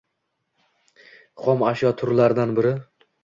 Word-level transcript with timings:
xom 1.43 1.61
ashyo 1.73 1.93
turlaridan 2.01 2.57
biri. 2.61 2.73